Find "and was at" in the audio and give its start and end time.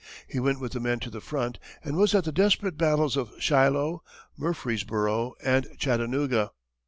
1.83-2.23